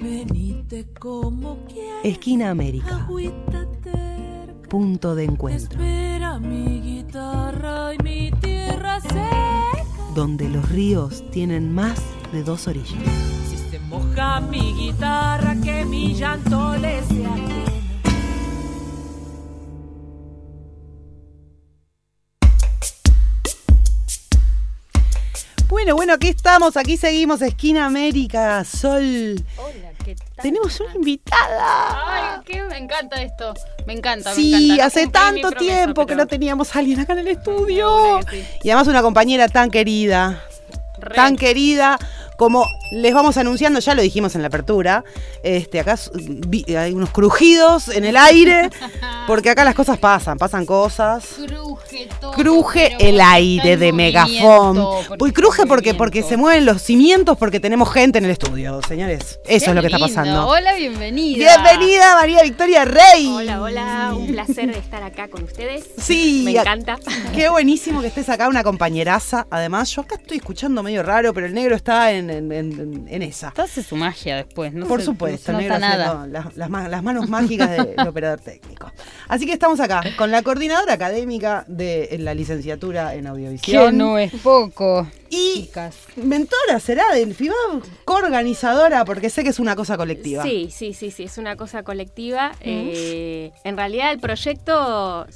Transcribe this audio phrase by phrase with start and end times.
[0.00, 2.00] Venite como quieras.
[2.04, 3.06] Esquina América.
[4.68, 5.78] Punto de encuentro.
[5.78, 9.84] espera mi guitarra y mi tierra seca.
[10.14, 12.00] Donde los ríos tienen más
[12.32, 13.02] de dos orillas.
[13.48, 17.69] Si se moja mi guitarra, que mi llanto le sea
[25.82, 29.42] Bueno, bueno, aquí estamos, aquí seguimos, Esquina América, Sol.
[29.56, 30.26] Hola, ¿qué tal?
[30.42, 32.04] Tenemos una invitada.
[32.06, 33.54] Ay, qué me encanta esto.
[33.86, 34.76] Me encanta, me Sí, encanta.
[34.82, 38.20] No hace tanto promesa, tiempo que no teníamos a alguien acá en el estudio.
[38.30, 38.44] sí.
[38.62, 40.44] Y además una compañera tan querida,
[40.98, 41.98] re- tan querida
[42.40, 45.04] como les vamos anunciando, ya lo dijimos en la apertura,
[45.42, 45.96] este, acá
[46.48, 48.70] vi- hay unos crujidos en el aire,
[49.26, 51.22] porque acá las cosas pasan, pasan cosas.
[51.36, 52.30] Cruje todo.
[52.32, 54.74] Cruje el aire de megafón.
[54.76, 58.80] porque Pues cruje porque, porque se mueven los cimientos, porque tenemos gente en el estudio,
[58.88, 59.38] señores.
[59.46, 60.48] Eso Qué es lo que está pasando.
[60.48, 61.36] Hola, bienvenida.
[61.62, 63.26] Bienvenida María Victoria Rey.
[63.26, 65.84] Hola, hola, un placer de estar acá con ustedes.
[65.98, 66.96] Sí, Me encanta.
[67.34, 69.46] Qué buenísimo que estés acá, una compañeraza.
[69.50, 73.22] Además, yo acá estoy escuchando medio raro, pero el negro está en, en- en- en
[73.22, 73.52] esa.
[73.56, 74.86] Hace su magia después, ¿no?
[74.86, 76.26] Por se- supuesto, no negro nada.
[76.26, 78.90] las, las ma- las manos mágicas del operador técnico.
[79.28, 83.98] Así que estamos acá con la coordinadora académica de la licenciatura en Que audiovisión.
[83.98, 85.96] no es poco, Y chicas.
[86.16, 90.42] mentora será del FIBAB, coorganizadora, porque sé que es una cosa colectiva.
[90.42, 92.52] Sí, sí, sí, sí, es una cosa colectiva.
[92.60, 95.26] Eh, en realidad el proyecto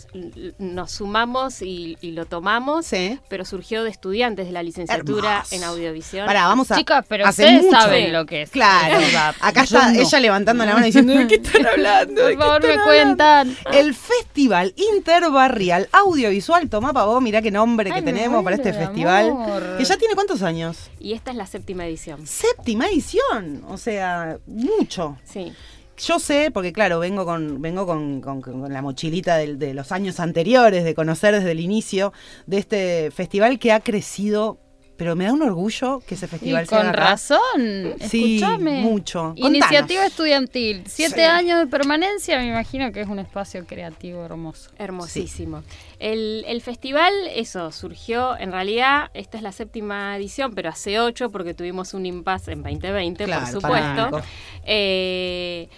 [0.59, 3.19] nos sumamos y, y lo tomamos, Sí.
[3.29, 5.55] pero surgió de estudiantes de la licenciatura Hermoso.
[5.55, 6.27] en audiovisión.
[6.27, 6.77] Pará, vamos a.
[6.77, 7.81] Chicas, pero hace ustedes mucho.
[7.81, 8.51] saben lo que es.
[8.51, 8.99] Claro,
[9.41, 10.01] acá está no.
[10.01, 12.27] ella levantando la mano diciendo, ¿de qué están hablando?
[12.27, 13.55] ¿De Por qué favor, me están hablando?".
[13.65, 13.75] cuentan.
[13.75, 19.31] El Festival Interbarrial Audiovisual Tomá Pavó, mirá qué nombre que Ay, tenemos para este festival.
[19.31, 19.77] amor.
[19.85, 20.91] Que ya tiene cuántos años?
[20.99, 22.27] Y esta es la séptima edición.
[22.27, 25.17] Séptima edición, o sea, mucho.
[25.25, 25.53] Sí.
[25.97, 30.19] Yo sé, porque claro, vengo con, vengo con, con- con la mochilita de, los años
[30.19, 32.13] anteriores, de conocer desde el inicio
[32.47, 34.59] de este festival que ha crecido,
[34.97, 37.95] pero me da un orgullo que ese Y festival se con razón.
[38.09, 39.33] Sí, mucho.
[39.37, 40.11] Iniciativa Contanos.
[40.11, 40.83] estudiantil.
[40.87, 41.21] Siete Sí.
[41.23, 44.71] años de permanencia, me imagino que es un espacio creativo hermoso.
[44.79, 45.63] Hermosísimo.
[45.99, 51.31] El, el festival, eso, surgió, en realidad, esta es la séptima edición, pero hace ocho
[51.31, 54.23] porque tuvimos un impasse en 2020, Claro, por supuesto.
[54.65, 55.69] eh,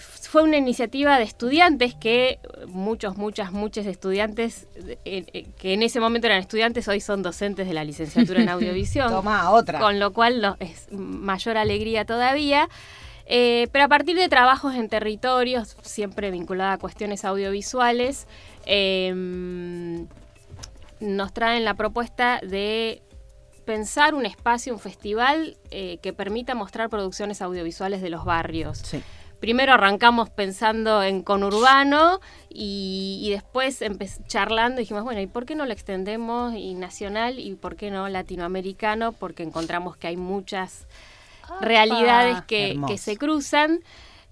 [0.00, 2.38] fue una iniciativa de estudiantes que
[2.68, 7.66] muchos, muchas, muchos estudiantes eh, eh, que en ese momento eran estudiantes, hoy son docentes
[7.66, 9.08] de la licenciatura en audiovisión.
[9.08, 9.78] Toma, otra.
[9.80, 12.68] Con lo cual no- es mayor alegría todavía.
[13.28, 18.26] Eh, pero a partir de trabajos en territorios, siempre vinculada a cuestiones audiovisuales,
[18.66, 19.12] eh,
[21.00, 23.02] nos traen la propuesta de
[23.64, 28.78] pensar un espacio, un festival eh, que permita mostrar producciones audiovisuales de los barrios.
[28.78, 29.02] Sí.
[29.46, 32.20] Primero arrancamos pensando en conurbano
[32.50, 33.80] y, y después
[34.26, 38.08] charlando dijimos, bueno, ¿y por qué no lo extendemos y nacional y por qué no
[38.08, 39.12] latinoamericano?
[39.12, 40.88] Porque encontramos que hay muchas
[41.60, 43.84] realidades que se cruzan.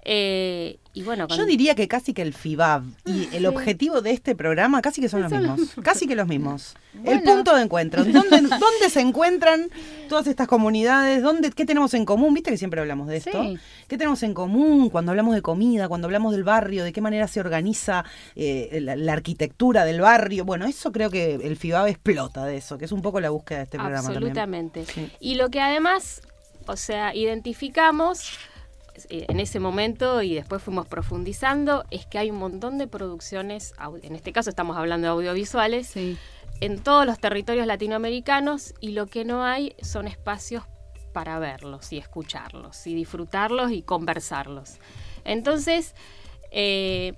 [0.04, 4.12] Eh, y bueno, con- Yo diría que casi que el FIBAB y el objetivo de
[4.12, 5.60] este programa casi que son los mismos.
[5.82, 6.76] Casi que los mismos.
[7.04, 8.04] El punto de encuentro.
[8.04, 9.70] ¿Dónde, dónde se encuentran
[10.08, 11.22] todas estas comunidades?
[11.22, 12.32] ¿Dónde, ¿Qué tenemos en común?
[12.34, 13.42] ¿Viste que siempre hablamos de esto?
[13.42, 13.58] Sí.
[13.88, 17.26] ¿Qué tenemos en común cuando hablamos de comida, cuando hablamos del barrio, de qué manera
[17.26, 18.04] se organiza
[18.36, 20.44] eh, la, la arquitectura del barrio?
[20.44, 23.58] Bueno, eso creo que el FIBAB explota de eso, que es un poco la búsqueda
[23.58, 24.22] de este programa también.
[24.38, 24.84] Absolutamente.
[24.86, 25.10] Sí.
[25.18, 26.20] Y lo que además,
[26.66, 28.30] o sea, identificamos
[29.08, 33.72] en ese momento y después fuimos profundizando, es que hay un montón de producciones,
[34.02, 36.16] en este caso estamos hablando de audiovisuales, Sí.
[36.60, 40.64] en todos los territorios latinoamericanos y lo que no hay son espacios
[41.12, 44.78] para verlos y escucharlos y disfrutarlos y conversarlos.
[45.24, 45.94] Entonces,
[46.50, 47.12] eh,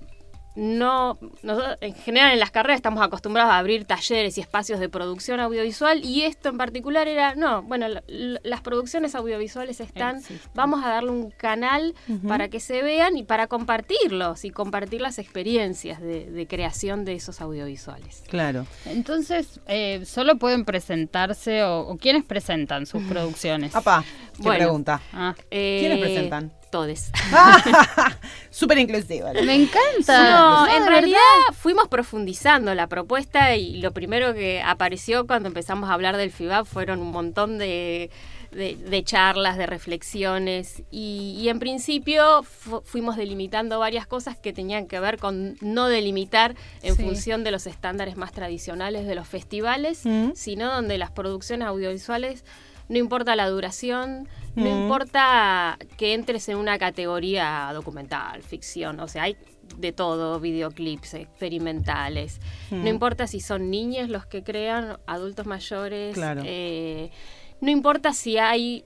[0.59, 4.89] no, nosotros, en general en las carreras estamos acostumbrados a abrir talleres y espacios de
[4.89, 10.17] producción audiovisual y esto en particular era, no, bueno, la- la- las producciones audiovisuales están,
[10.17, 10.51] Existen.
[10.55, 11.93] vamos a darle un canal
[12.27, 17.13] para que se vean y para compartirlos y compartir las experiencias de, de creación de
[17.13, 18.23] esos audiovisuales.
[18.27, 18.65] Claro.
[18.85, 23.75] Entonces, eh, ¿solo pueden presentarse o, o quiénes presentan sus producciones?
[23.75, 24.03] Apa,
[24.35, 24.57] qué Bueno.
[24.65, 25.01] pregunta.
[25.13, 26.51] Ah, ¿Quiénes Eh, presentan?
[26.77, 27.11] Todes.
[28.51, 29.33] Súper inclusiva.
[29.33, 30.29] me encanta.
[30.31, 30.87] No, en verdad.
[30.89, 31.17] realidad
[31.53, 36.65] fuimos profundizando la propuesta y lo primero que apareció cuando empezamos a hablar del FIBAB
[36.65, 38.11] fueron un montón de,
[38.51, 44.53] de- de charlas, de reflexiones y, y en principio fu- fuimos delimitando varias cosas que
[44.53, 47.03] tenían que ver con no delimitar en Sí.
[47.03, 50.31] función de los estándares más tradicionales de los festivales, Mm.
[50.35, 52.45] sino donde las producciones audiovisuales
[52.89, 54.81] No importa la duración, no Mm.
[54.83, 59.37] importa que entres en una categoría documental, ficción, o sea, hay
[59.77, 62.39] de todo, videoclips experimentales.
[62.71, 62.83] Mm.
[62.83, 66.13] No importa si son niños los que crean, adultos mayores.
[66.15, 66.41] Claro.
[66.45, 67.11] eh,
[67.59, 68.85] no importa si hay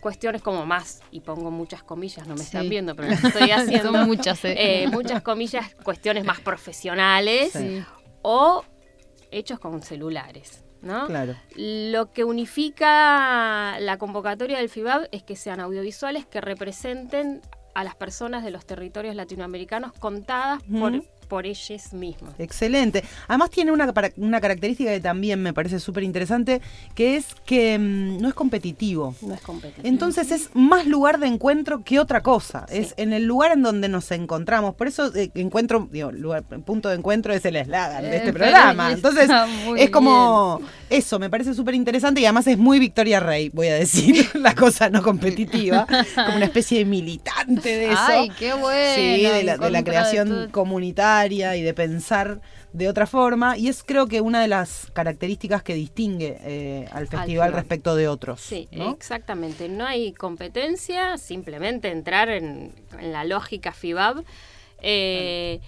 [0.00, 3.50] cuestiones como más, y pongo muchas comillas, no me están viendo, pero las estoy
[3.82, 3.92] haciendo.
[3.92, 4.54] Son muchas, ¿eh?
[4.84, 7.82] Eh, muchas comillas, cuestiones más profesionales Sí.
[8.22, 8.64] o
[9.30, 11.06] hechos con celulares, ¿no?
[11.06, 11.34] Claro.
[11.56, 17.40] Lo que unifica la convocatoria del FIBAB es que sean audiovisuales que representen
[17.74, 21.02] a las personas de los territorios latinoamericanos contadas por
[21.42, 22.34] ellos mismos.
[22.38, 23.04] Excelente.
[23.28, 26.60] Además tiene una, una característica que también me parece súper interesante,
[26.94, 29.14] que es que mm, no es competitivo.
[29.22, 29.86] No es competitivo.
[29.86, 32.66] Entonces es más lugar de encuentro que otra cosa.
[32.68, 32.78] Sí.
[32.78, 34.74] Es en el lugar en donde nos encontramos.
[34.74, 38.32] Por eso eh, encuentro, digo, lugar, punto de encuentro es el eslogan de Eh, este
[38.32, 38.92] pero programa.
[38.92, 39.30] Entonces
[39.76, 40.60] es como
[40.90, 44.54] eso, me parece súper interesante y además es muy Victoria Rey, voy a decir, la
[44.54, 48.00] cosa no competitiva, como una especie de militante de eso.
[48.06, 48.94] Ay, qué bueno.
[48.94, 51.23] Sí, de la, de creación comunitaria
[51.56, 52.40] y de pensar
[52.72, 53.56] de otra forma.
[53.56, 58.08] Y es creo que una de las características que distingue eh, al festival respecto de
[58.08, 58.40] otros.
[58.40, 58.90] Sí, ¿no?
[58.90, 59.68] exactamente.
[59.68, 64.24] No hay competencia, simplemente entrar en, en la lógica FIBAB.
[64.82, 65.60] eh,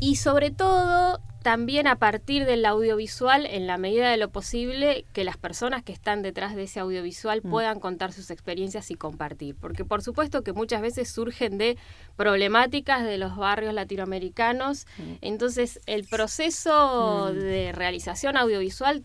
[0.00, 5.24] Y sobre todo, también a partir del audiovisual, en la medida de lo posible, que
[5.24, 7.50] las personas que están detrás de ese audiovisual Mm.
[7.50, 9.56] puedan contar sus experiencias y compartir.
[9.58, 11.78] Porque por supuesto que muchas veces surgen de
[12.16, 14.86] problemáticas de los barrios latinoamericanos.
[14.98, 15.12] Mm.
[15.22, 19.02] Entonces, el proceso de realización audiovisual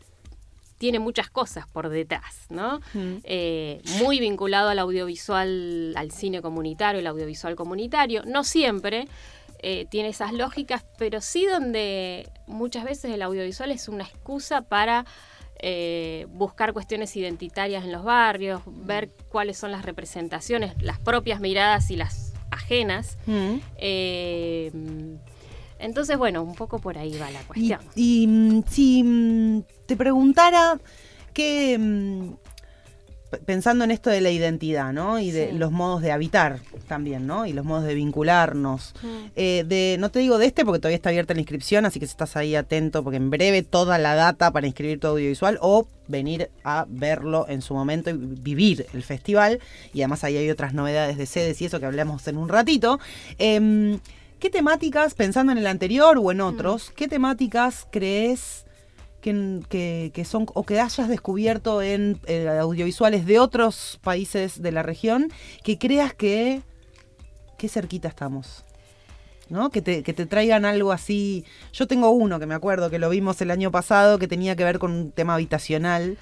[0.77, 2.81] tiene muchas cosas por detrás, ¿no?
[2.93, 3.15] Mm.
[3.23, 8.23] Eh, muy vinculado al audiovisual, al cine comunitario, el audiovisual comunitario.
[8.25, 9.07] No siempre
[9.67, 15.05] eh, tiene esas lógicas, pero sí donde muchas veces el audiovisual es una excusa para
[15.59, 21.89] eh, buscar cuestiones identitarias en los barrios, ver cuáles son las representaciones, las propias miradas
[21.89, 23.17] y las ajenas.
[23.25, 23.55] Mm.
[23.77, 24.71] Eh,
[25.79, 27.79] entonces, bueno, un poco por ahí va la Y, cuestión.
[27.95, 30.79] y, mm, si mm, te preguntara mm,
[31.33, 32.44] p-
[33.45, 35.19] pensando en esto de la identidad, ¿no?
[35.19, 35.57] Y de Sí.
[35.57, 37.45] los modos de habitar también, ¿no?
[37.45, 38.93] Y los modos de vincularnos.
[39.01, 39.07] Mm.
[39.35, 42.05] Eh, de, no te digo de este porque todavía está abierta la inscripción, así que
[42.05, 45.87] si estás ahí atento, porque en breve toda la data para inscribir tu audiovisual o
[46.07, 49.59] venir a verlo en su momento y vivir el festival.
[49.93, 52.99] Y además ahí hay otras novedades de sedes y eso que hablamos en un ratito.
[53.37, 53.99] Em,
[54.39, 58.64] ¿Qué temáticas, pensando en el anterior o en otros, qué temáticas crees
[59.25, 64.71] que, que- que son o que hayas descubierto en eh, audiovisuales de otros países de
[64.71, 65.31] la región
[65.63, 66.61] que creas que
[67.57, 68.63] qué cerquita estamos?
[69.49, 69.69] ¿No?
[69.69, 71.43] Que te, que te traigan algo así.
[71.73, 74.63] Yo tengo uno que me acuerdo que lo vimos el año pasado que tenía que
[74.63, 76.17] ver con un tema habitacional.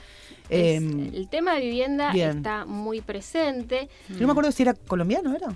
[0.49, 2.37] Es- Em, el tema de vivienda bien.
[2.37, 3.89] está muy presente.
[4.09, 5.55] yo no me acuerdo si era colombiano, ¿era?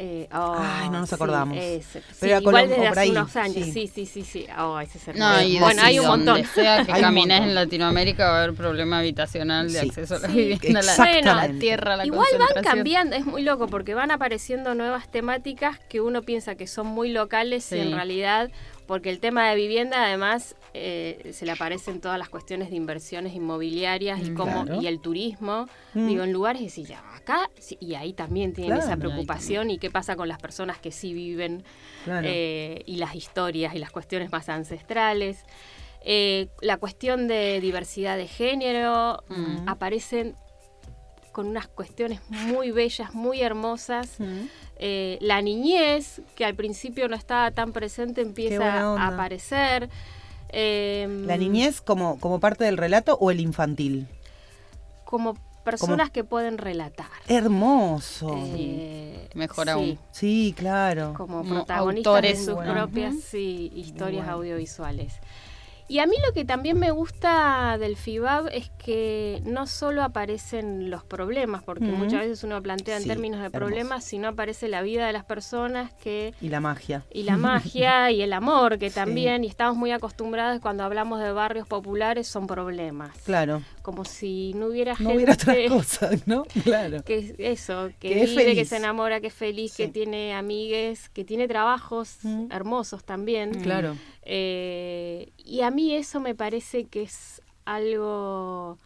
[0.00, 1.56] Eh, oh, Ay, no nos sí, acordamos.
[1.58, 2.02] ese.
[2.20, 3.54] Pero Sí, igual desde hace unos años.
[3.54, 3.72] sí.
[3.72, 4.46] Sí, sí, sí, sí.
[4.56, 6.50] Oh, ese es No, y bueno, hay un donde montón.
[6.54, 9.88] sea que camines en Latinoamérica va a haber problema habitacional de Sí.
[9.88, 13.94] acceso a la Sí, vivienda, la, tierra, la Igual van cambiando, es muy loco porque
[13.94, 17.74] van apareciendo nuevas temáticas que uno piensa que son muy locales Sí.
[17.76, 18.50] y en realidad,
[18.88, 23.34] porque el tema de vivienda además eh, se le aparecen todas las cuestiones de inversiones
[23.34, 24.80] inmobiliarias y Mm, cómo claro.
[24.82, 26.06] y el turismo, Mm.
[26.08, 27.50] digo, en lugares y ya, acá,
[27.80, 28.86] y ahí también tienen Claro.
[28.90, 31.62] esa preocupación y qué pasa con las personas que sí viven
[32.04, 32.26] Claro.
[32.28, 35.44] eh, y las historias y las cuestiones más ancestrales.
[36.02, 39.68] Eh, la cuestión de diversidad de género Mm.
[39.68, 40.34] aparecen
[41.32, 44.18] con unas cuestiones muy bellas, muy hermosas.
[44.18, 44.46] Mm.
[44.78, 49.90] Eh, la niñez, que al principio no estaba tan presente, empieza a aparecer.
[50.50, 54.06] Eh, ¿La niñez como, como parte del relato o el infantil?
[55.04, 57.08] Como personas que pueden relatar.
[57.26, 58.34] Hermoso.
[58.56, 59.98] Eh, Mejor sí, aún.
[60.12, 61.12] Sí, claro.
[61.16, 62.38] Como protagonistas autores.
[62.38, 62.72] de sus Bueno.
[62.72, 64.38] propias sí, historias bueno.
[64.38, 65.12] audiovisuales.
[65.88, 70.90] Y a mí lo que también me gusta del FIBAB es que no solo aparecen
[70.90, 73.58] los problemas, porque muchas veces uno plantea en Sí, términos de hermoso.
[73.64, 77.04] problemas, sino aparece la vida de las personas que Y la magia.
[77.10, 78.94] y la magia y el amor que Sí.
[78.96, 83.16] también, y estamos muy acostumbrados cuando hablamos de barrios populares, son problemas.
[83.24, 83.62] Claro.
[83.80, 86.44] Como si no hubiera No gente hubiera otras cosas, ¿no?
[86.64, 87.02] Claro.
[87.02, 89.84] que es eso, que, Que es vive, que se enamora, que es feliz, Sí.
[89.84, 92.18] que tiene amigues, que tiene trabajos
[92.50, 93.54] hermosos también.
[93.62, 93.96] Claro.
[94.30, 98.78] Eh, y a mí eso me parece que es algo...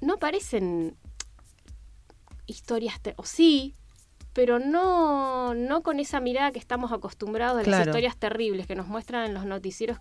[0.00, 0.96] No parecen
[2.46, 3.74] historias, te- o sí,
[4.32, 8.86] pero no, no con esa mirada que estamos acostumbrados de las historias terribles que nos
[8.86, 9.98] muestran en los noticieros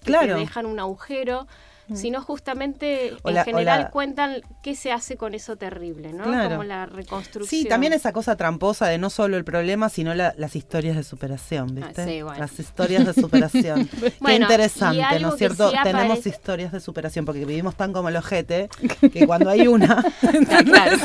[0.00, 0.34] que Claro.
[0.34, 1.46] te dejan un agujero
[1.94, 6.24] sino justamente O en la- general la- cuentan qué se hace con eso terrible, ¿no?
[6.24, 6.50] Claro.
[6.50, 7.62] Como la reconstrucción.
[7.62, 11.02] Sí, también esa cosa tramposa de no solo el problema, sino la- las historias de
[11.02, 12.02] superación, ¿viste?
[12.02, 12.38] Ah, sí, bueno.
[12.38, 13.88] Las historias de superación.
[14.00, 15.70] Qué Bueno, interesante, ¿no es cierto?
[15.70, 18.68] sí Tenemos historias de superación, porque vivimos tan como el ojete,
[19.12, 20.04] que cuando hay una
[20.64, 20.96] Claro.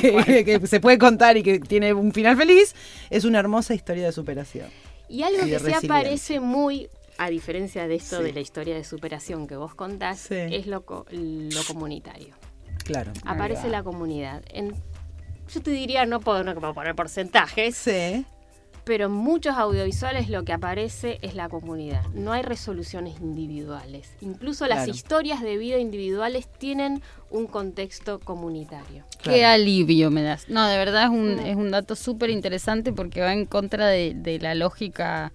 [0.00, 2.74] que, se puede contar y que tiene un final feliz,
[3.10, 4.66] es una hermosa historia de superación.
[5.08, 5.88] Y algo y que resiliencia.
[5.88, 6.88] aparece muy,
[7.22, 8.22] a diferencia de esto Sí.
[8.24, 10.34] de la historia de superación que vos contás, Sí.
[10.36, 12.34] es lo, lo comunitario.
[12.84, 13.12] Claro.
[13.26, 14.42] Aparece la comunidad.
[14.52, 14.74] En-
[15.52, 18.24] yo te diría, no puedo, no puedo poner porcentajes, Sí.
[18.84, 22.02] pero en muchos audiovisuales lo que aparece es la comunidad.
[22.14, 24.10] No hay resoluciones individuales.
[24.22, 24.90] Incluso las Claro.
[24.92, 29.04] historias de vida individuales tienen un contexto comunitario.
[29.22, 30.48] Qué alivio me das.
[30.48, 34.14] No, de verdad es un, es un dato súper interesante porque va en contra de,
[34.14, 35.32] de la lógica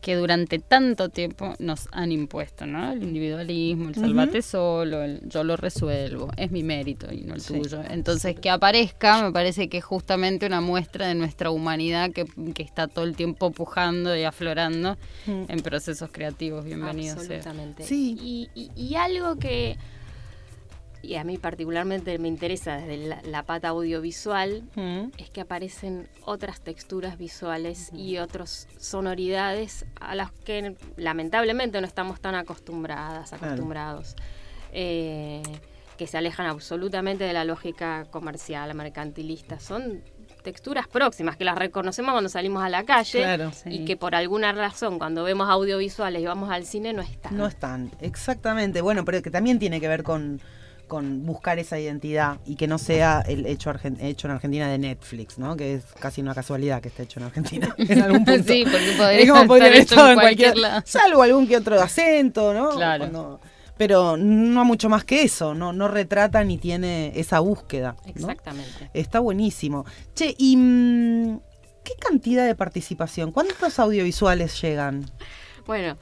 [0.00, 2.92] que durante tanto tiempo nos han impuesto, ¿no?
[2.92, 7.40] El individualismo, el salvate solo, el yo lo resuelvo, es mi mérito y no el
[7.40, 7.54] Sí.
[7.54, 7.80] tuyo.
[7.90, 12.62] Entonces, que aparezca me parece que es justamente una muestra de nuestra humanidad que, que
[12.62, 15.44] está todo el tiempo pujando y aflorando Mm.
[15.48, 16.64] en procesos creativos.
[16.64, 17.24] Bienvenidos.
[17.24, 17.38] sea.
[17.38, 17.82] Absolutamente.
[17.82, 18.16] Sí.
[18.20, 19.76] Y, y- y algo que
[21.08, 25.10] y a mí particularmente me interesa desde la, la pata audiovisual Mm.
[25.16, 32.20] es que aparecen otras texturas visuales y otras sonoridades a las que lamentablemente no estamos
[32.20, 33.46] tan acostumbradas, Claro.
[33.46, 34.14] acostumbrados.
[34.72, 35.42] Eh,
[35.96, 39.58] que se alejan absolutamente de la lógica comercial, mercantilista.
[39.58, 40.00] Son
[40.44, 43.50] texturas próximas que las reconocemos cuando salimos a la calle Claro.
[43.52, 43.70] Sí.
[43.70, 47.36] y que por alguna razón cuando vemos audiovisuales y vamos al cine no están.
[47.36, 48.80] No están, exactamente.
[48.80, 50.40] Bueno, pero que también tiene que ver con,
[50.88, 54.78] con buscar esa identidad y que no sea el hecho, argen- hecho en Argentina de
[54.78, 55.56] Netflix, ¿no?
[55.56, 58.42] Que es casi una casualidad que esté hecho en Argentina en algún punto.
[58.52, 60.82] Sí, porque podría Es como estar podría haber hecho estado en en cualquier, lado.
[60.84, 62.70] salvo algún que otro acento, ¿no?
[62.70, 63.40] Claro.
[63.76, 67.94] Pero no mucho más que eso, no, no retrata ni tiene esa búsqueda.
[68.04, 68.10] ¿no?
[68.10, 68.90] Exactamente.
[68.92, 69.84] Está buenísimo.
[70.16, 71.38] Che, ¿y mm,
[71.84, 73.30] qué cantidad de participación?
[73.30, 75.08] ¿Cuántos audiovisuales llegan?
[75.64, 75.96] Bueno,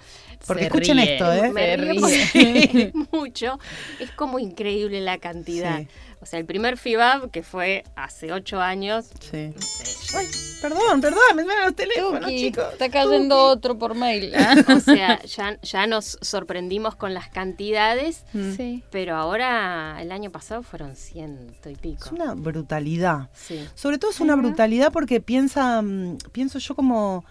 [0.46, 1.50] Porque Se escuchen ríe, esto, ¿eh?
[1.52, 3.58] me río es mucho.
[4.00, 5.78] Es como increíble la cantidad.
[5.80, 5.88] Sí.
[6.20, 9.52] O sea, el primer FIBAB, que fue hace ocho años, Sí.
[9.54, 10.26] no sé, Ay,
[10.62, 12.64] perdón, perdón, me suenan los teléfonos, Tuki, chicos.
[12.72, 14.32] está cayendo otro por mail.
[14.76, 18.24] o sea, ya, ya nos sorprendimos con las cantidades,
[18.56, 18.82] Sí.
[18.90, 22.06] pero ahora el año pasado fueron ciento y pico.
[22.06, 23.28] Es una brutalidad.
[23.34, 23.64] Sí.
[23.74, 27.24] Sobre todo es una brutalidad porque piensa, mm, pienso yo como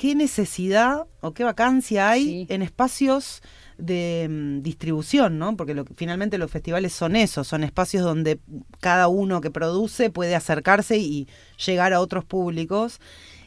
[0.00, 2.46] qué necesidad o qué vacancia hay Sí.
[2.48, 3.42] en espacios
[3.76, 5.58] de mm, distribución, ¿no?
[5.58, 8.40] Porque lo, finalmente los festivales son eso, son espacios donde
[8.80, 11.28] cada uno que produce puede acercarse y
[11.66, 12.98] llegar a otros públicos.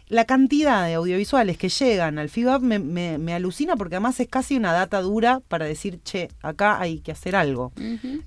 [0.09, 4.27] La cantidad de audiovisuales que llegan al FIBAB me, me- me alucina porque además es
[4.27, 7.71] casi una data dura para decir, che, acá hay que hacer algo.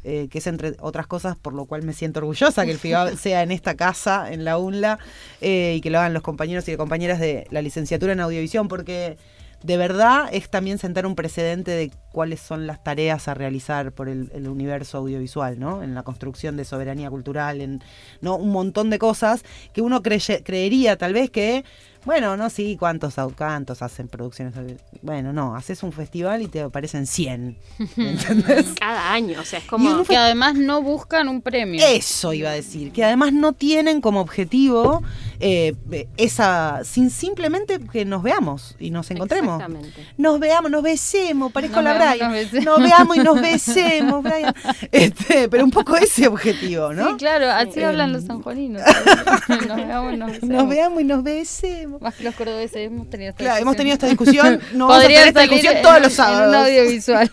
[0.03, 3.17] Eh, que es entre otras cosas por lo cual me siento orgullosa que el FIBAB
[3.19, 4.99] sea en esta casa, en la UNLA,
[5.41, 9.19] eh, y que lo hagan los compañeros y compañeras de la licenciatura en audiovisión, porque
[9.63, 14.09] de verdad es también sentar un precedente de cuáles son las tareas a realizar por
[14.09, 15.83] el, universo audiovisual, ¿no?
[15.83, 17.83] En la construcción de soberanía cultural, en
[18.21, 21.65] no un montón de cosas que uno creería tal vez que,
[22.07, 24.55] bueno, no, sí, ¿cuántos, cuántos hacen producciones?
[25.03, 27.57] Bueno, no, haces un festival y te aparecen 100,
[27.97, 28.67] ¿entendés?
[28.79, 29.91] Cada año, o sea, es Y como...
[29.91, 31.85] un Que además no buscan un premio.
[31.87, 35.03] Eso iba a decir, que además no tienen como objetivo
[35.41, 35.75] eh,
[36.17, 39.61] esa, sin, simplemente que nos veamos y nos encontremos.
[39.61, 40.07] Exactamente.
[40.17, 42.31] Nos veamos, nos besemos, parezco Nos la veamos, Brian.
[42.33, 42.65] nos besemos.
[42.65, 44.55] Nos veamos y nos besemos, Brian.
[44.93, 47.11] Este, pero un poco ese objetivo, ¿no?
[47.11, 47.83] Sí, claro, así Sí.
[47.83, 48.83] hablan los sanjuaninos.
[49.69, 50.57] nos veamos, nos besemos.
[50.57, 51.96] Nos veamos y nos besemos.
[52.01, 54.47] Más que los cordobeses hemos tenido esta Claro, hemos tenido discusión.
[54.47, 54.61] esta discusión.
[54.79, 56.55] No vamos a tener esta discusión en todos los En un sábados.
[56.57, 57.31] audiovisual.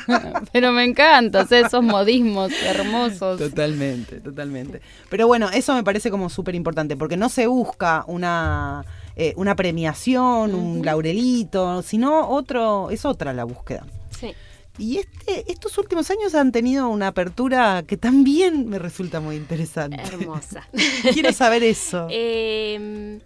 [0.52, 3.38] Pero me encanta, o sea, esos modismos hermosos.
[3.38, 4.80] Totalmente, totalmente.
[5.08, 8.84] Pero bueno, eso me parece como súper importante, porque no se busca una,
[9.16, 13.86] eh, una premiación, un laurelito, sino otro, es otra la búsqueda.
[14.18, 14.32] Sí.
[14.78, 19.96] Y este, estos últimos años han tenido una apertura que también me resulta muy interesante.
[20.02, 20.68] Hermosa.
[21.14, 22.08] Quiero saber eso.
[22.10, 23.18] Eh,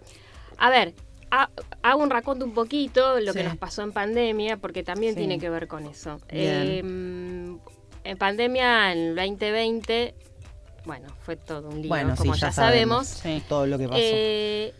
[0.61, 0.93] a ver,
[1.31, 1.49] ha-
[1.81, 3.39] hago un raconto un poquito lo Sí.
[3.39, 5.19] que nos pasó en pandemia, porque también Sí.
[5.19, 6.19] tiene que ver con eso.
[6.29, 10.13] Eh, en pandemia, en el 2020,
[10.85, 13.07] bueno, fue todo un lío, bueno, como sí, ya, ya sabemos.
[13.07, 13.43] Sí.
[13.47, 13.99] todo lo que pasó.
[14.03, 14.73] Eh,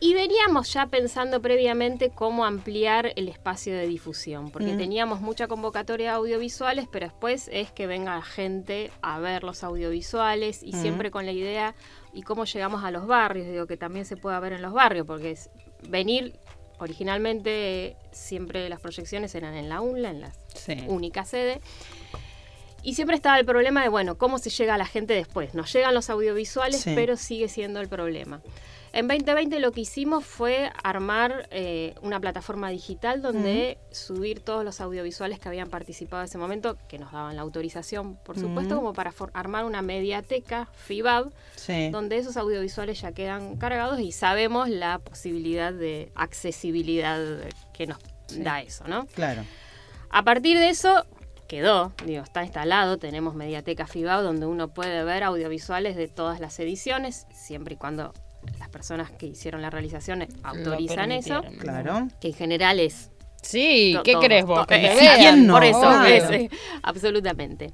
[0.00, 4.78] y veníamos ya pensando previamente cómo ampliar el espacio de difusión, porque Mm.
[4.78, 9.64] teníamos mucha convocatoria de audiovisuales, pero después es que venga la gente a ver los
[9.64, 10.82] audiovisuales y Mm.
[10.82, 11.74] siempre con la idea
[12.12, 15.06] y cómo llegamos a los barrios, digo que también se pueda ver en los barrios,
[15.06, 15.48] porque es
[15.88, 16.34] venir
[16.78, 20.84] originalmente siempre las proyecciones eran en la UNLA, en Sí.
[20.88, 21.60] única sede.
[22.82, 25.54] Y siempre estaba el problema de, bueno, ¿cómo se llega a la gente después?
[25.54, 26.92] Nos llegan los audiovisuales, Sí.
[26.94, 28.42] pero sigue siendo el problema.
[28.96, 34.80] En 2020 lo que hicimos fue armar eh, una plataforma digital donde subir todos los
[34.80, 38.94] audiovisuales que habían participado en ese momento, que nos daban la autorización, por supuesto, como
[38.94, 41.90] para armar una mediateca, FIBAB, Sí.
[41.90, 47.20] donde esos audiovisuales ya quedan cargados y sabemos la posibilidad de accesibilidad
[47.74, 47.98] que nos
[48.38, 49.04] da eso, ¿no?
[49.08, 49.44] Claro.
[50.08, 51.04] A partir de eso
[51.48, 56.58] quedó, digo, está instalado, tenemos Mediateca FIBAO donde uno puede ver audiovisuales de todas las
[56.60, 58.14] ediciones, siempre y cuando
[58.58, 61.42] las personas que hicieron la realización autorizan eso.
[61.58, 62.08] Claro.
[62.20, 63.10] que en general es
[63.42, 64.66] Sí, to- ¿qué todo, crees vos?
[64.70, 65.54] eh, vean, ¿quién no?
[65.54, 66.06] Por eso, Claro.
[66.06, 66.50] es, eh,
[66.82, 67.72] absolutamente.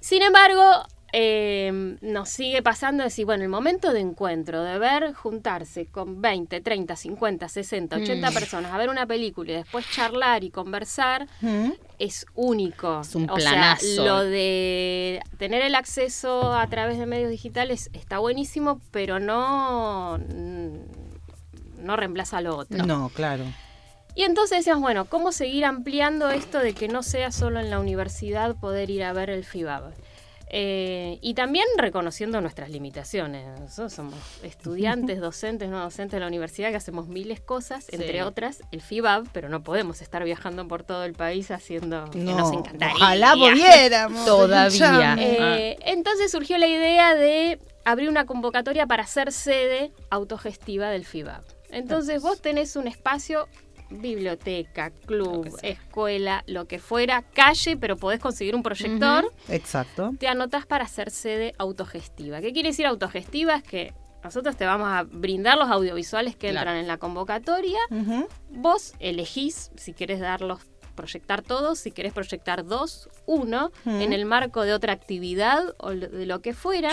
[0.00, 0.62] Sin embargo,
[1.12, 6.60] eh, nos sigue pasando decir, bueno, el momento de encuentro, de ver juntarse con 20,
[6.60, 8.34] 30, 50, 60, 80 Mm.
[8.34, 11.70] personas a ver una película y después charlar y conversar, Mm.
[11.98, 13.00] es único.
[13.00, 13.84] Es un o planazo.
[13.86, 20.18] sea, lo de tener el acceso a través de medios digitales está buenísimo, pero no,
[21.78, 22.84] no reemplaza lo otro.
[22.86, 23.44] No, claro.
[24.14, 27.78] Y entonces decíamos, bueno, ¿cómo seguir ampliando esto de que no sea solo en la
[27.78, 29.92] universidad poder ir a ver el FIBAB?
[30.52, 33.46] Eh, y también reconociendo nuestras limitaciones.
[33.60, 37.94] Nosotros somos estudiantes, docentes, no docentes de la universidad que hacemos miles de cosas, Sí.
[37.96, 42.10] entre otras el FIBAB, pero no podemos estar viajando por todo el país haciendo...
[42.10, 42.94] que No, nos encantaría.
[42.96, 44.24] ojalá pudiéramos.
[44.24, 45.16] Todavía.
[45.18, 51.42] Eh, entonces surgió la idea de abrir una convocatoria para ser sede autogestiva del FIBAB.
[51.70, 53.46] Entonces vos tenés un espacio,
[53.90, 60.12] biblioteca, club, escuela, lo que fuera, calle, pero podés conseguir un proyector, Exacto.
[60.18, 62.40] te anotás para ser sede autogestiva.
[62.40, 63.56] ¿Qué quiere decir autogestiva?
[63.56, 63.92] Es que
[64.22, 66.58] nosotros te vamos a brindar los audiovisuales que Claro.
[66.70, 67.78] entran en la convocatoria.
[68.50, 70.60] Vos elegís si querés darlos,
[70.94, 76.26] proyectar todos, si querés proyectar dos, uno, en el marco de otra actividad o de
[76.26, 76.90] lo que fuera.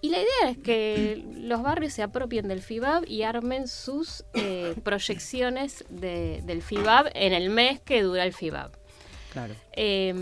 [0.00, 4.74] Y la idea es que los barrios se apropien del FIBAB y armen sus eh,
[4.84, 8.70] proyecciones de- del FIBAB en el mes que dura el FIBAB.
[9.32, 9.54] Claro.
[9.74, 10.14] Eh,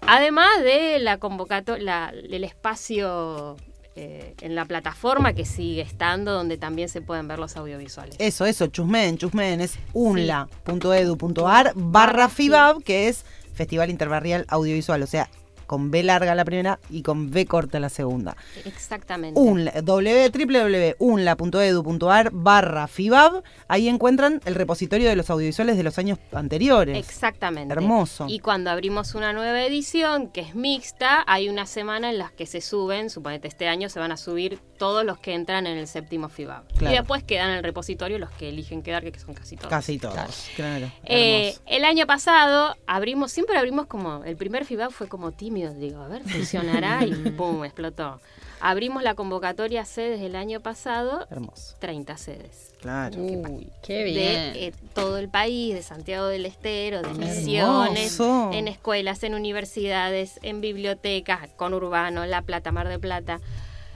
[0.00, 3.56] además de la convocatoria, el espacio
[3.96, 8.16] eh, en la plataforma que sigue estando, donde también se pueden ver los audiovisuales.
[8.18, 15.30] Eso, eso, chusmen, chusmen, es unla.edu.ar barra FIBAB, que es Festival Interbarrial Audiovisual, o sea,
[15.66, 18.36] con B larga la primera y con B corta la segunda.
[18.64, 19.40] Exactamente.
[19.40, 26.98] Unla, www.unla.edu.ar barra FIBAB, ahí encuentran el repositorio de los audiovisuales de los años anteriores.
[26.98, 27.72] Exactamente.
[27.72, 28.26] Hermoso.
[28.28, 32.46] Y cuando abrimos una nueva edición, que es mixta, hay una semana en las que
[32.46, 35.86] se suben, suponete este año se van a subir todos los que entran en el
[35.86, 36.66] séptimo FIBAB.
[36.78, 36.94] Claro.
[36.94, 39.70] Y después quedan en el repositorio los que eligen quedar, que son casi todos.
[39.70, 40.48] Casi todos.
[40.56, 40.90] Claro.
[41.04, 41.62] Eh, hermoso.
[41.66, 46.22] el año pasado abrimos, siempre abrimos como, el primer FIBAB fue como digo, a ver,
[46.22, 48.20] funcionará y pum, explotó.
[48.60, 51.76] Abrimos la convocatoria sedes el año pasado, Hermoso.
[51.80, 52.72] 30 sedes.
[52.80, 53.18] Claro.
[53.20, 54.52] Uy, qué de bien.
[54.54, 58.18] eh, todo el país, de Santiago del Estero, de Misiones,
[58.52, 63.40] en escuelas, en universidades, en bibliotecas, con Urbano, La Plata, Mar de Plata.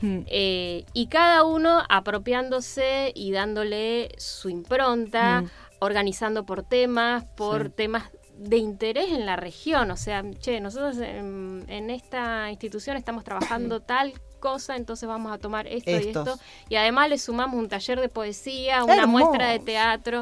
[0.03, 0.19] Mm.
[0.27, 5.49] Eh, y cada uno apropiándose y dándole su impronta, Mm.
[5.81, 7.73] organizando por temas, por Sí.
[7.77, 8.05] temas
[8.39, 9.91] de interés en la región.
[9.91, 15.39] O sea, che, nosotros en, en esta institución estamos trabajando tal cosa, entonces vamos a
[15.39, 16.39] tomar esto y esto.
[16.69, 20.21] Y además le sumamos un taller de poesía, una muestra de teatro,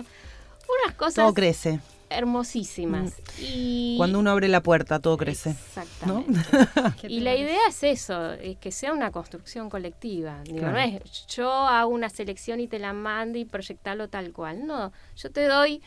[0.85, 1.81] unas cosas Todo crece.
[2.09, 3.13] hermosísimas.
[3.39, 5.51] Y Cuando uno abre la puerta, todo crece.
[5.51, 6.41] Exactamente.
[7.09, 10.41] Y la idea es eso, es que sea una construcción colectiva.
[10.45, 10.73] Digo, Claro.
[10.73, 14.67] no es yo hago una selección y te la mando y proyectarlo tal cual.
[14.67, 15.83] No, yo te doy...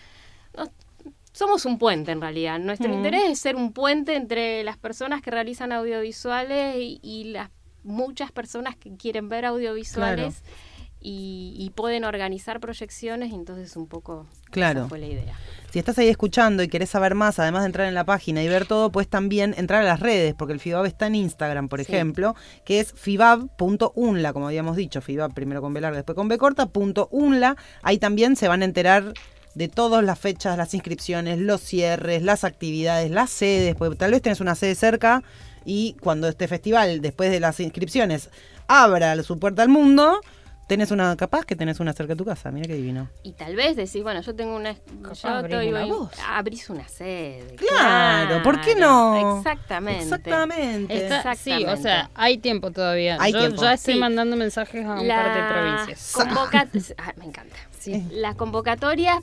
[0.55, 0.65] no,
[1.31, 2.59] somos un puente en realidad.
[2.59, 2.93] Nuestro Mm.
[2.93, 7.49] interés es ser un puente entre las personas que realizan audiovisuales y, y las
[7.83, 10.43] muchas personas que quieren ver audiovisuales
[11.01, 13.31] y, y pueden organizar proyecciones.
[13.31, 14.81] Y entonces un poco Claro.
[14.81, 15.37] esa fue la idea.
[15.71, 18.47] Si estás ahí escuchando y querés saber más, además de entrar en la página y
[18.49, 21.79] ver todo, puedes también entrar a las redes, porque el FIBAB está en Instagram, por
[21.83, 21.91] Sí.
[21.93, 26.37] ejemplo, que es fibab.unla, como habíamos dicho, fibab primero con B larga, después con B
[26.37, 27.55] corta, punto unla.
[27.83, 29.13] Ahí también se van a enterar
[29.59, 34.21] de todas las fechas, las inscripciones, los cierres, las actividades, las sedes, porque tal vez
[34.21, 35.21] tenés una sede cerca
[35.65, 38.29] y cuando este festival, después de las inscripciones,
[38.67, 40.21] abra su puerta al mundo,
[40.69, 43.09] tenés una, capaz que tenés una cerca de tu casa, mira qué divino.
[43.23, 44.75] Y tal vez decís, bueno, yo tengo una.
[44.75, 46.11] Yo abrís estoy- una voz.
[46.25, 47.55] abrís una sede.
[47.57, 49.39] Claro, ¿por qué no?
[49.39, 50.03] Exactamente.
[50.03, 50.93] Exactamente.
[51.05, 51.81] Está- sí, o Exactamente.
[51.83, 53.17] sea, hay tiempo todavía.
[53.19, 53.61] Hay Yo tiempo.
[53.61, 53.99] ya estoy Sí.
[53.99, 56.13] mandando mensajes a un par de provincias.
[56.15, 57.57] convoca- ah, me encanta.
[57.77, 58.05] Sí.
[58.11, 59.17] Las convocatorias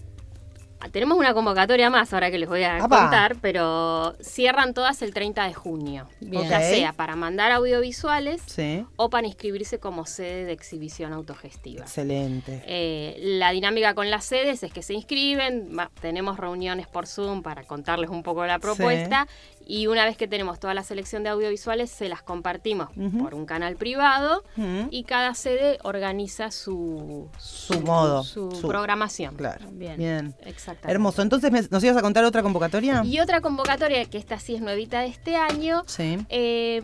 [0.92, 3.00] tenemos una convocatoria más ahora que les voy a Apa.
[3.02, 6.06] contar, pero cierran todas el 30 de junio.
[6.20, 6.48] Bien.
[6.48, 8.84] Ya sea para mandar audiovisuales Sí.
[8.96, 11.82] o para inscribirse como sede de exhibición autogestiva.
[11.82, 12.62] Excelente.
[12.66, 17.42] Eh, la dinámica con las sedes es que se inscriben, va- tenemos reuniones por Zoom
[17.42, 19.26] para contarles un poco la propuesta
[19.66, 22.88] y una vez que tenemos toda la selección de audiovisuales se las compartimos
[23.20, 24.44] por un canal privado
[24.90, 29.34] y cada sede organiza su, Su modo, su, su- programación.
[29.36, 29.66] Claro.
[29.72, 29.96] Bien.
[29.96, 30.34] Bien.
[30.44, 30.92] Exactamente.
[30.92, 31.22] Hermoso.
[31.22, 33.02] Entonces, ¿me- ¿nos ibas a contar otra convocatoria?
[33.04, 36.18] Y otra convocatoria, que esta sí es nuevita de este año, Sí.
[36.28, 36.82] eh,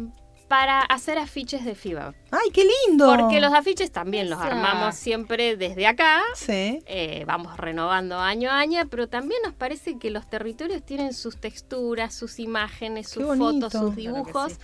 [0.52, 2.12] para hacer afiches de FIBA.
[2.30, 3.06] ¡Ay, qué lindo!
[3.06, 6.20] Porque los afiches también los armamos siempre desde acá.
[6.34, 6.78] Sí.
[6.84, 11.40] eh, vamos renovando año a año, pero también nos parece que los territorios tienen sus
[11.40, 14.52] texturas, sus imágenes, sus fotos, sus dibujos.
[14.52, 14.58] sí.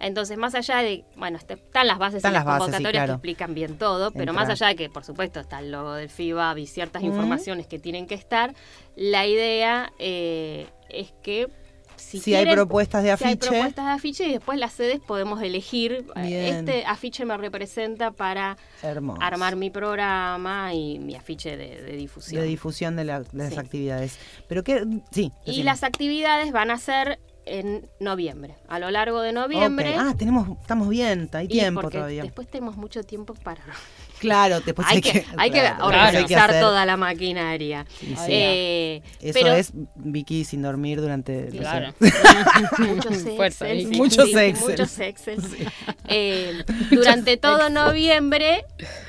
[0.00, 2.70] Entonces, más allá de, bueno, este- están las bases Están en las, las bases, sí,
[2.72, 3.12] convocatorias claro.
[3.12, 6.08] que explican bien todo, pero más allá de que, por supuesto, está el logo del
[6.08, 8.54] FIBA y ciertas informaciones que tienen que estar,
[8.96, 11.48] la idea eh, es que
[11.98, 13.48] si, Si hay propuestas de si hay afiche.
[13.50, 16.54] propuestas de afiche y después las sedes podemos elegir, eh, Bien.
[16.68, 19.20] este afiche me representa para Hermoso.
[19.22, 22.40] armar mi programa y mi afiche de, de difusión.
[22.42, 23.58] de difusión de, la- de las Sí.
[23.58, 24.18] actividades.
[24.48, 25.32] Pero qué, sí.
[25.44, 27.18] y las actividades van a ser
[27.50, 29.94] en noviembre, a lo largo de noviembre.
[29.98, 32.22] Ah, tenemos, estamos bien, hay tiempo porque todavía.
[32.22, 33.62] Después tenemos mucho tiempo para.
[34.18, 37.86] Claro, después hay, que, hay que claro, organizar hay que hacer- toda la maquinaria.
[38.00, 38.30] Sí, sí.
[38.32, 41.50] Eh, Eso pero es Vicky sin dormir durante.
[41.50, 41.94] Claro.
[42.78, 43.86] muchos Excel.
[43.92, 44.56] Muchos Excel.
[44.56, 45.38] Muchos Excel.
[46.08, 48.64] Eh, durante todo noviembre,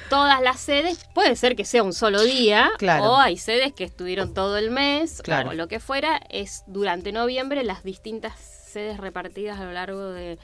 [0.10, 3.04] todas las sedes, puede ser que sea un solo día, Claro.
[3.12, 5.52] o hay sedes que estuvieron todo el mes, Claro.
[5.52, 10.38] o lo que fuera, es durante noviembre las distintas sedes repartidas a lo largo de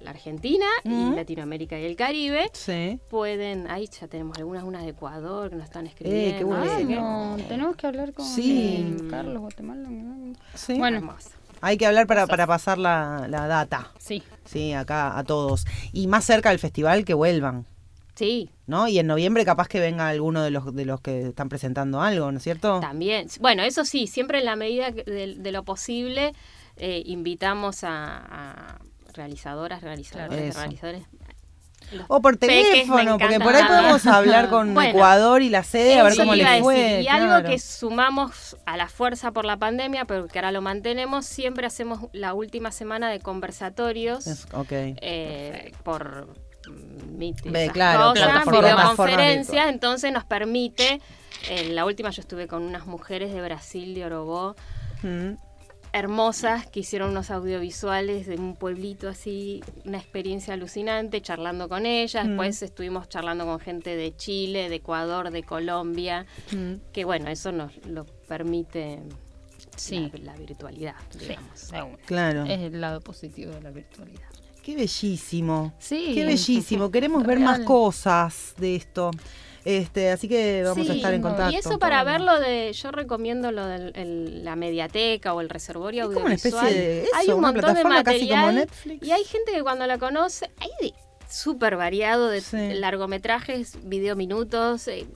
[0.00, 1.12] la Argentina Mm.
[1.12, 2.50] y Latinoamérica y el Caribe.
[2.52, 2.98] Sí.
[3.08, 6.34] Pueden, ahí ya tenemos algunas, unas de Ecuador que nos están escribiendo.
[6.34, 6.70] Eh, qué bueno.
[6.70, 6.94] Ay, qué.
[6.96, 8.96] no, tenemos que hablar con Sí.
[9.00, 9.88] eh, Carlos Guatemala.
[9.88, 10.34] ¿no?
[10.54, 10.74] sí.
[10.78, 10.98] Bueno.
[10.98, 11.30] Hermoso.
[11.62, 13.90] Hay que hablar para, para pasar la, la data.
[13.98, 14.22] Sí.
[14.44, 15.64] Sí, acá a todos.
[15.94, 17.64] Y más cerca del festival que vuelvan.
[18.16, 18.86] Sí, ¿No?
[18.88, 22.30] Y en noviembre capaz que venga alguno de los de los que están presentando algo,
[22.30, 22.80] ¿no es cierto?
[22.80, 26.32] También, bueno, eso sí, siempre en la medida de, de lo posible
[26.76, 28.78] eh, invitamos a, a
[29.12, 30.50] realizadoras, realizadores.
[30.50, 30.58] Eso.
[30.60, 31.02] realizadores.
[31.92, 35.98] Los O por teléfono, porque por ahí podemos hablar con Bueno, Ecuador y la sede,
[35.98, 36.76] a ver cómo les fue.
[36.76, 40.62] decir, Y algo que sumamos a la fuerza por la pandemia, pero que ahora lo
[40.62, 44.72] mantenemos, siempre hacemos la última semana de conversatorios Es- ok.
[44.72, 46.28] eh, por
[46.72, 51.00] Meet y Ve, esas claro, cosas, videoconferencias, entonces nos permite,
[51.48, 54.56] en la última yo estuve con unas mujeres de Brasil, de Orobó,
[55.02, 55.34] Mm.
[55.92, 62.24] hermosas que hicieron unos audiovisuales de un pueblito así, una experiencia alucinante, charlando con ellas.
[62.24, 62.28] Mm.
[62.30, 66.74] Después estuvimos charlando con gente de Chile, de Ecuador, de Colombia, Mm.
[66.92, 69.00] que bueno, eso nos lo permite
[69.76, 70.10] Sí.
[70.14, 71.70] la, la virtualidad, digamos.
[72.06, 72.44] Claro.
[72.44, 74.28] Es el lado positivo de la virtualidad.
[74.64, 75.74] Qué bellísimo.
[75.78, 76.12] Sí.
[76.14, 76.90] Qué bellísimo.
[76.90, 79.10] Queremos ver más cosas de esto.
[79.64, 81.52] Este, así que vamos a estar en contacto.
[81.52, 83.92] Y eso para verlo de, yo recomiendo lo de
[84.42, 87.74] la mediateca o el reservorio Es como una especie de eso, hay un una montón
[87.74, 88.68] de material
[89.00, 90.92] y hay gente que cuando la conoce, hay
[91.30, 92.74] súper variado de Sí.
[92.74, 95.06] largometrajes, videominutos, eh,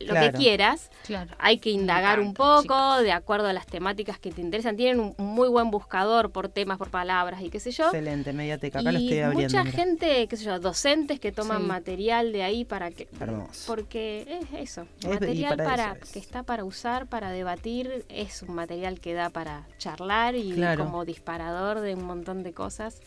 [0.00, 0.32] lo Claro.
[0.32, 0.90] que quieras.
[1.06, 1.34] Claro.
[1.38, 4.76] Hay que indagar un poco de acuerdo a las temáticas que te interesan.
[4.76, 7.84] Tienen un muy buen buscador por temas, por palabras y qué sé yo.
[7.86, 8.80] Excelente, Mediateca.
[8.80, 9.48] Acá lo y estoy abriendo.
[9.58, 9.76] mucha mira.
[9.76, 11.66] gente, qué sé yo, docentes que toman Sí.
[11.68, 13.08] material de ahí para que...
[13.20, 13.64] Hermoso.
[13.66, 16.10] Porque es eso, material para para, eso es.
[16.12, 20.84] que está para usar, para debatir, es un material que da para charlar y Claro.
[20.84, 23.00] como disparador de un montón de cosas.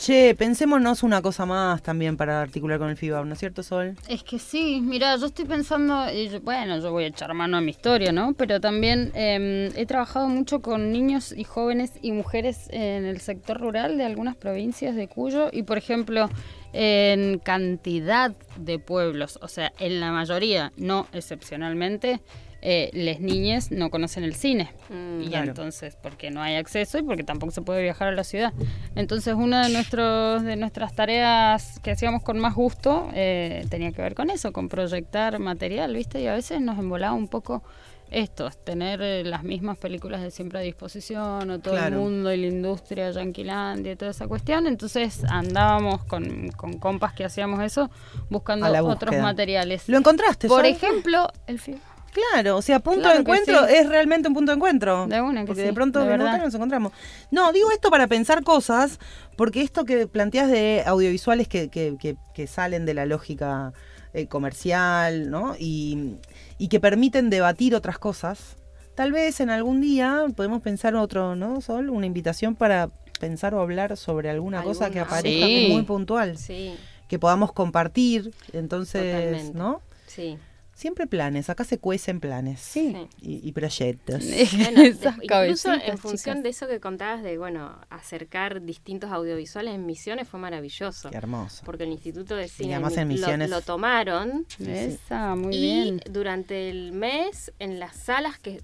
[0.00, 3.96] Che, pensémonos una cosa más también para articular con el FIBA, ¿no es cierto, Sol?
[4.08, 7.60] Es que sí, mira, yo estoy pensando, y bueno, yo voy a echar mano a
[7.60, 8.32] mi historia, ¿no?
[8.32, 13.60] Pero también eh, he trabajado mucho con niños y jóvenes y mujeres en el sector
[13.60, 16.30] rural de algunas provincias de Cuyo y, por ejemplo,
[16.72, 22.22] en cantidad de pueblos, o sea, en la mayoría, no excepcionalmente,
[22.62, 24.70] eh, las niñas no conocen el cine.
[24.90, 25.48] Mm, y Claro.
[25.48, 28.52] entonces, porque no hay acceso y porque tampoco se puede viajar a la ciudad.
[28.94, 34.02] Entonces, una de, nuestros, de nuestras tareas que hacíamos con más gusto eh, tenía que
[34.02, 36.20] ver con eso, con proyectar material, ¿viste?
[36.20, 37.62] Y a veces nos embolaba un poco
[38.10, 41.96] esto, tener eh, las mismas películas de siempre a disposición, o todo Claro.
[41.96, 44.66] el mundo y la industria, Yanquilandia y toda esa cuestión.
[44.66, 47.88] Entonces, andábamos con, con compas que hacíamos eso,
[48.28, 49.88] buscando otros materiales.
[49.88, 51.78] ¿Lo encontraste, Por ejemplo, el film.
[52.12, 53.74] Claro, o sea, punto Claro de encuentro sí.
[53.76, 55.06] es realmente un punto de encuentro.
[55.06, 56.92] De una que porque sí, de pronto de nos encontramos.
[57.30, 58.98] No, digo esto para pensar cosas,
[59.36, 63.72] porque esto que planteas de audiovisuales que, que, que, que salen de la lógica
[64.12, 65.54] eh, comercial, ¿no?
[65.58, 66.16] Y,
[66.58, 68.56] y que permiten debatir otras cosas,
[68.96, 71.90] tal vez en algún día podemos pensar otro, ¿no, Sol?
[71.90, 75.68] Una invitación para pensar o hablar sobre alguna cosa que aparezca Sí.
[75.70, 76.74] muy puntual, Sí,
[77.06, 79.58] que podamos compartir, entonces, Totalmente.
[79.58, 79.80] ¿no?
[80.06, 80.38] sí.
[80.80, 82.96] Siempre planes, acá se cuecen planes Sí.
[83.20, 84.24] y, y proyectos.
[84.56, 84.82] Bueno,
[85.22, 86.42] incluso en función chicas.
[86.42, 91.10] de eso que contabas de, bueno, acercar distintos audiovisuales en Misiones fue maravilloso.
[91.10, 91.62] Qué hermoso.
[91.66, 96.00] Porque el Instituto de Cine además en lo- lo, tomaron Esa, muy y bien.
[96.10, 98.62] durante el mes en las salas que,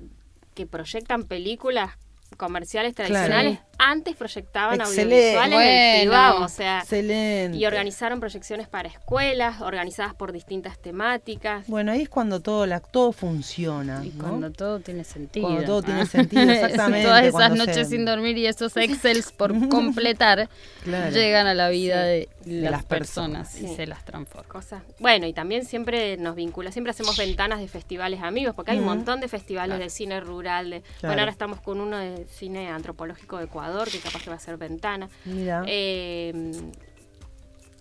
[0.55, 1.90] que proyectan películas
[2.36, 5.36] comerciales tradicionales, antes proyectaban Excelente.
[5.38, 6.00] audiovisuales Bueno.
[6.02, 7.58] FIBAM, o sea, Excelente.
[7.58, 11.66] y organizaron proyecciones para escuelas, organizadas por distintas temáticas.
[11.66, 14.02] Bueno, ahí es cuando todo, la, todo funciona.
[14.04, 14.24] Y ¿no?
[14.24, 15.46] cuando todo tiene sentido.
[15.48, 16.06] Cuando todo tiene Ah.
[16.06, 20.48] sentido, exactamente, Todas esas noches se- sin dormir y esos excels por completar
[20.84, 21.10] Claro.
[21.14, 22.08] llegan a la vida Sí.
[22.08, 22.28] de,
[22.62, 24.48] De las, personas, y se las transforma.
[24.48, 24.82] cosas.
[25.00, 28.84] Bueno, y también siempre nos vincula, siempre hacemos ventanas de festivales amigos, porque hay un
[28.84, 30.70] montón de festivales de cine rural.
[30.70, 30.96] De, Claro.
[31.02, 34.40] Bueno, ahora estamos con uno de cine antropológico de Ecuador, que capaz que va a
[34.40, 35.09] ser ventana.
[35.24, 35.62] Mira.
[35.66, 36.52] Eh,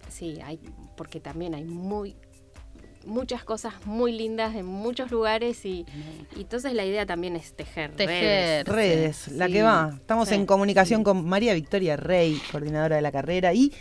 [0.10, 0.60] sí, hay,
[0.98, 2.16] porque también hay muy
[3.06, 5.86] muchas cosas muy lindas en muchos lugares y,
[6.36, 8.66] y entonces la idea también es tejer, Tejer.
[8.66, 9.28] redes.
[9.28, 9.92] Redes, la que va.
[9.96, 10.34] Estamos Sí.
[10.34, 13.72] en comunicación con María Victoria Rey, coordinadora de la carrera y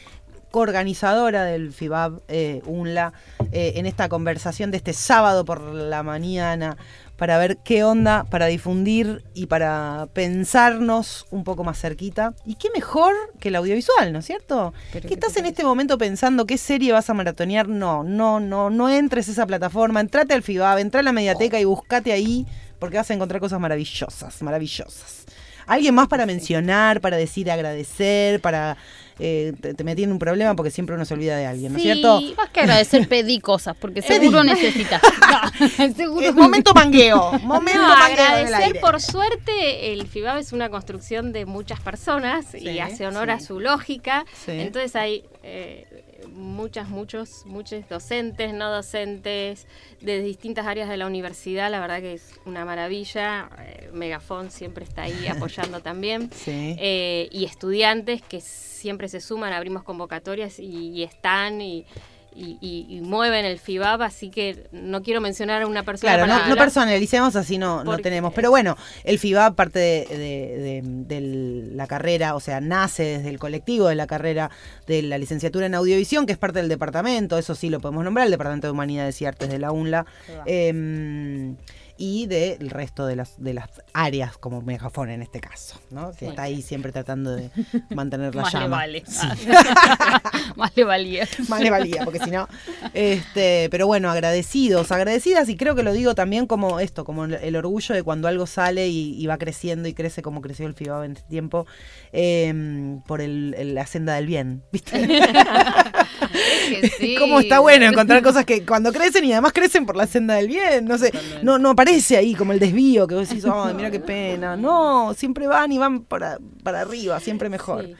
[0.50, 3.14] coorganizadora del FIBAB eh, UNLA,
[3.50, 6.76] eh, en esta conversación de este sábado por la mañana
[7.16, 12.34] para ver qué onda, para difundir y para pensarnos un poco más cerquita.
[12.44, 14.74] Y qué mejor que el audiovisual, ¿no es cierto?
[14.92, 17.68] Pero ¿Qué ¿qué estás en este momento pensando qué serie vas a maratonear?
[17.68, 21.60] No, no, no, no entres a esa plataforma, entrate al FIBAB, entra a la mediateca
[21.60, 22.46] y buscate ahí
[22.78, 25.24] porque vas a encontrar cosas maravillosas, maravillosas.
[25.66, 28.76] ¿Alguien más para mencionar, para decir agradecer, para...
[29.18, 31.78] eh, te, te metí en un problema porque siempre uno se olvida de alguien, ¿no
[31.78, 32.20] es Sí, cierto?
[32.36, 35.00] Más que agradecer, pedí cosas, porque seguro necesitas.
[35.96, 41.32] seguro Eh, momento mangueo, momento No, mangueo agradecer por suerte, el FIBAB es una construcción
[41.32, 43.46] de muchas personas Sí, y hace honor a sí.
[43.46, 44.24] su lógica.
[44.44, 44.52] Sí.
[44.52, 46.03] Entonces hay eh,
[46.34, 49.66] muchas, muchos, muchos docentes, no docentes,
[50.00, 51.70] de distintas áreas de la universidad.
[51.70, 53.48] La verdad que es una maravilla.
[53.58, 56.30] Eh, Megafon siempre está ahí apoyando también.
[56.32, 56.76] Sí.
[56.78, 61.86] Eh, y estudiantes que siempre se suman, abrimos convocatorias y, y están y,
[62.36, 66.14] y- y- y mueven el FIBAB, así que no quiero mencionar a una persona.
[66.14, 68.32] Claro, no, personalicemos, así no, no tenemos.
[68.34, 73.28] Pero bueno, el FIBA, parte de, de- de- de la carrera, o sea, nace desde
[73.30, 74.50] el colectivo de la carrera
[74.86, 78.26] de la licenciatura en audiovisión, que es parte del departamento, eso sí lo podemos nombrar,
[78.26, 80.04] el Departamento de Humanidades y Artes de la UNLA.
[81.96, 86.12] Y del resto de las, de las áreas, como Megafon en este caso, ¿no?
[86.12, 87.50] Que está ahí siempre tratando de
[87.90, 88.76] mantener la Más le llama.
[88.76, 89.02] vale.
[89.06, 89.26] Sí.
[90.56, 91.28] Más le valía.
[91.48, 92.48] Más le valía, porque si no.
[92.94, 97.56] Este, pero bueno, agradecidos, agradecidas, y creo que lo digo también como esto, como el,
[97.56, 101.04] orgullo de cuando algo sale y, y va creciendo y crece como creció el FIBAB
[101.04, 101.66] en este tiempo,
[102.12, 105.02] eh, por el, el- la senda del bien, ¿viste?
[106.72, 107.16] Es que sí.
[107.18, 110.48] Cómo está bueno encontrar cosas que cuando crecen y además crecen por la senda del
[110.48, 111.44] bien, no sé, Totalmente.
[111.44, 114.56] no, no aparece ahí como el desvío que vos decís, ay, mira qué pena.
[114.56, 117.86] No, siempre van y van para, para arriba, siempre mejor.
[117.86, 117.94] Sí.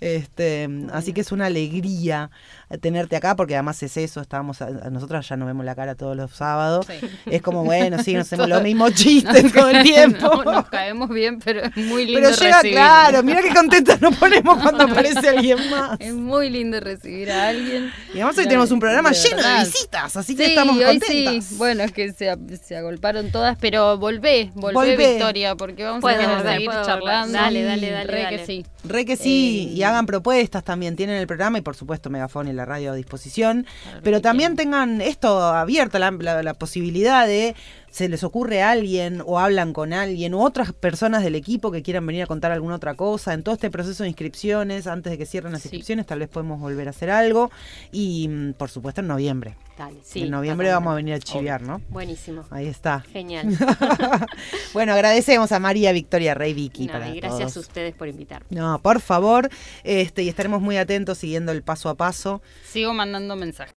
[0.00, 2.30] Este, así que es una alegría
[2.78, 5.94] tenerte acá, porque además es eso, estábamos, a- a nosotras ya nos vemos la cara
[5.94, 6.86] todos los sábados.
[6.86, 7.06] Sí.
[7.26, 10.42] Es como, bueno, sí, nos hacemos los mismos chistes todo el tiempo.
[10.44, 12.74] No, nos caemos bien, pero es muy lindo Pero llega, recibir.
[12.76, 15.96] claro, mira qué contentas nos ponemos cuando aparece alguien más.
[16.00, 17.90] Es muy lindo recibir a alguien.
[18.12, 21.44] Y además hoy tenemos un programa De lleno de visitas, así que estamos hoy contentas.
[21.44, 21.54] sí.
[21.56, 24.96] Bueno, es que se, se agolparon todas, pero volvé, volvé, Volvé.
[24.96, 27.32] Victoria, porque vamos Puedo a querer seguir puedo charlando.
[27.38, 28.38] Dale, dale, dale, Re dale.
[28.38, 28.66] que sí.
[28.84, 32.48] Re que sí, Eh, y hagan propuestas también, tienen el programa y por supuesto Megafón
[32.48, 37.26] y la radio a disposición, Claro pero también tengan esto abierto, la, la- la posibilidad
[37.26, 37.54] de,
[37.94, 41.80] se les ocurre a alguien o hablan con alguien u otras personas del equipo que
[41.84, 45.16] quieran venir a contar alguna otra cosa, en todo este proceso de inscripciones, antes de
[45.18, 45.68] que cierren las Sí.
[45.68, 47.52] inscripciones, tal vez podemos volver a hacer algo
[47.92, 49.54] y mm, por supuesto en noviembre.
[49.78, 51.80] Dale, sí, en noviembre vamos a venir a chiviar, ¿no?
[51.88, 52.44] Buenísimo.
[52.50, 53.00] Ahí está.
[53.12, 53.46] Genial.
[54.72, 57.56] bueno, agradecemos a María Victoria Rey Vicky No, para y gracias todos.
[57.56, 58.46] a ustedes por invitarme.
[58.50, 59.48] No, por favor,
[59.84, 62.42] este, y estaremos muy atentos siguiendo el paso a paso.
[62.68, 63.72] Sigo mandando mensajes.